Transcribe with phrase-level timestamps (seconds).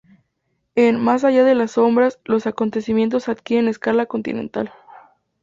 [0.73, 4.73] En "Más allá de las sombras" los acontecimientos adquieren escala continental.